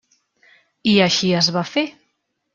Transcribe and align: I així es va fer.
I 0.93 0.95
així 1.05 1.31
es 1.41 1.51
va 1.59 1.65
fer. 1.75 1.87